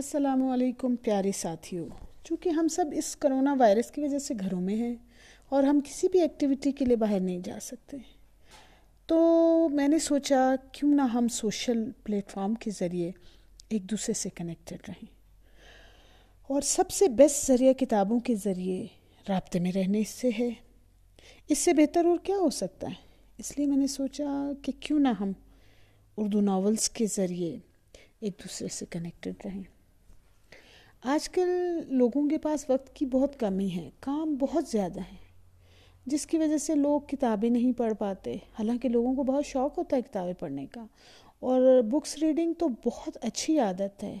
[0.00, 1.88] السلام علیکم پیارے ساتھیوں
[2.24, 4.94] چونکہ ہم سب اس کرونا وائرس کی وجہ سے گھروں میں ہیں
[5.48, 7.96] اور ہم کسی بھی ایکٹیویٹی کے لیے باہر نہیں جا سکتے۔
[9.06, 13.12] تو میں نے سوچا کیوں نہ ہم سوشل پلیٹ فارم کے ذریعے
[13.68, 15.06] ایک دوسرے سے کنیکٹڈ رہیں۔
[16.42, 18.86] اور سب سے بیسٹ ذریعہ کتابوں کے ذریعے
[19.28, 20.50] رابطے میں رہنے سے ہے۔
[21.48, 23.08] اس سے بہتر اور کیا ہو سکتا ہے؟
[23.38, 25.32] اس لیے میں نے سوچا کہ کیوں نہ ہم
[26.16, 27.58] اردو ناولز کے ذریعے
[28.20, 29.79] ایک دوسرے سے کنیکٹڈ رہیں۔
[31.02, 31.48] آج کل
[31.86, 35.16] لوگوں کے پاس وقت کی بہت کمی ہے، کام بہت زیادہ ہے،
[36.06, 39.96] جس کی وجہ سے لوگ کتابیں نہیں پڑھ پاتے۔ حالانکہ لوگوں کو بہت شوق ہوتا
[39.96, 40.86] ہے کتابیں پڑھنے کا۔
[41.40, 44.18] اور بکس ریڈنگ تو بہت اچھی عادت ہے۔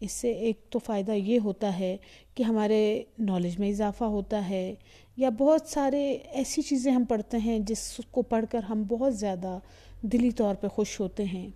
[0.00, 1.96] اس سے ایک تو فائدہ یہ ہوتا ہے
[2.34, 4.74] کہ ہمارے نالج میں اضافہ ہوتا ہے،
[5.16, 9.58] یا بہت سارے ایسی چیزیں ہم پڑھتے ہیں جس کو پڑھ کر ہم بہت زیادہ
[10.02, 11.48] دلی طور پہ خوش ہوتے ہیں۔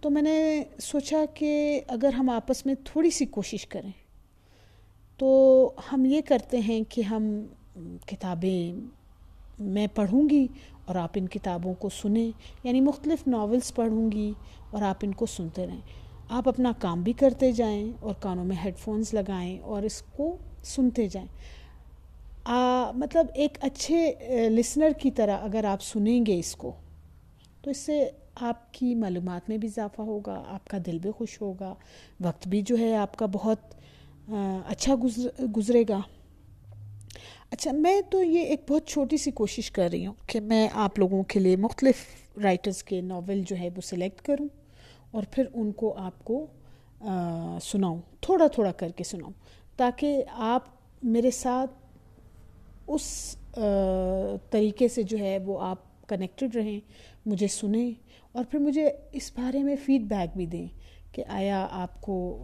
[0.00, 4.03] تو میں نے سوچا کہ اگر ہم آپس میں تھوڑی سی کوشش کریں۔
[5.16, 7.46] تو ہم یہ کرتے ہیں کہ ہم
[8.06, 8.80] کتابیں
[9.58, 10.46] میں پڑھوں گی
[10.84, 12.30] اور آپ ان کتابوں کو سنیں
[12.64, 14.32] یعنی مختلف ناولز پڑھوں گی
[14.70, 15.80] اور آپ ان کو سنتے رہیں۔
[16.28, 20.36] آپ اپنا کام بھی کرتے جائیں اور کانوں میں ہیڈ فونز لگائیں اور اس کو
[20.64, 21.28] سنتے جائیں۔
[22.44, 24.12] آ, مطلب ایک اچھے
[24.48, 26.72] لسنر کی طرح اگر آپ سنیں گے اس کو
[27.62, 31.40] تو اس سے آپ کی معلومات میں بھی اضافہ ہوگا آپ کا دل بھی خوش
[31.40, 31.74] ہوگا
[32.20, 33.74] وقت بھی جو ہے آپ کا بہت
[34.28, 34.94] ہاں، اچھا
[35.56, 36.00] گزرے گا۔
[37.50, 40.98] اچھا میں تو یہ ایک بہت چھوٹی سی کوشش کر رہی ہوں کہ میں آپ
[40.98, 41.96] لوگوں کے لیے مختلف
[42.42, 44.48] رائٹرز کے ناول جو ہے وہ سلیکٹ کروں
[45.10, 46.46] اور پھر ان کو آپ کو
[47.62, 49.32] سناؤں، تھوڑا تھوڑا کر کے سناؤں
[49.76, 50.62] تاکہ آپ
[51.02, 51.70] میرے ساتھ
[52.86, 53.36] اس
[54.50, 56.80] طریقے سے جو ہے وہ آپ کنیکٹڈ رہیں،
[57.26, 57.90] مجھے سنیں
[58.32, 60.66] اور پھر مجھے اس بارے میں فیڈ بیک بھی دیں۔
[61.14, 62.38] کہ آیا آپ کو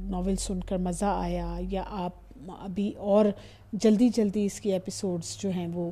[0.00, 2.12] ناول سن کر مزہ آیا یا آپ
[2.48, 3.24] ابھی اور
[3.72, 5.90] جلدی جلدی اس کی ایپیسوڈز جو ہیں وہ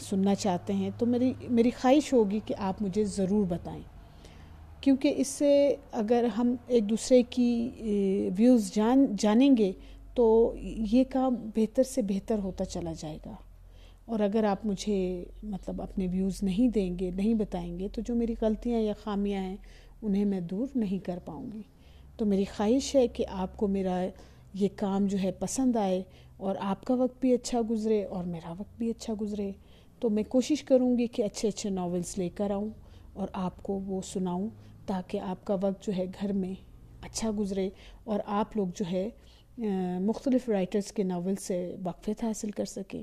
[0.00, 3.82] سننا چاہتے ہیں؟ تو میری میری خواہش ہوگی کہ آپ مجھے ضرور بتائیں۔
[4.80, 7.70] کیونکہ اس سے اگر ہم ایک دوسرے کی
[8.36, 9.72] ویوز جان، جانیں گے
[10.14, 13.34] تو یہ کام بہتر سے بہتر ہوتا چلا جائے گا۔
[14.04, 18.14] اور اگر آپ مجھے مطلب اپنے ویوز نہیں دیں گے، نہیں بتائیں گے، تو جو
[18.14, 19.56] میری غلطیاں یا خامیاں ہیں
[20.02, 21.62] انہیں میں دور نہیں کر پاؤں گی۔
[22.16, 24.06] تو میری خواہش ہے کہ آپ کو میرا
[24.54, 26.02] یہ کام جو ہے پسند آئے
[26.36, 29.52] اور آپ کا وقت بھی اچھا گزرے اور میرا وقت بھی اچھا گزرے۔
[30.00, 32.70] تو میں کوشش کروں گی کہ اچھے اچھے ناولز لے کر آؤں
[33.12, 34.48] اور آپ کو وہ سناؤں
[34.86, 36.54] تاکہ آپ کا وقت جو ہے گھر میں
[37.00, 37.70] اچھا گزرے
[38.04, 39.08] اور آپ لوگ جو ہے
[40.00, 43.02] مختلف رائٹرز کے ناول سے وقفت حاصل کر سکیں۔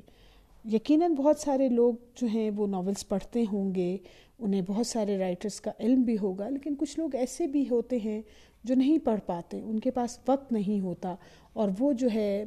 [0.71, 3.97] یقیناً بہت سارے لوگ جو ہیں وہ ناولز پڑھتے ہوں گے،
[4.39, 8.21] انہیں بہت سارے رائٹرز کا علم بھی ہوگا، لیکن کچھ لوگ ایسے بھی ہوتے ہیں
[8.63, 11.15] جو نہیں پڑھ پاتے، ان کے پاس وقت نہیں ہوتا
[11.53, 12.45] اور وہ جو ہے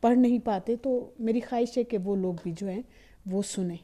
[0.00, 2.82] پڑھ نہیں پاتے، تو میری خواہش ہے کہ وہ لوگ بھی جو ہیں
[3.26, 3.76] وہ سنیں۔